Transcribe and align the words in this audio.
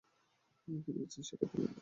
কী 0.63 0.71
দেখেছেন 0.87 1.23
সেটাই 1.27 1.47
বলেন 1.51 1.67
না? 1.67 1.79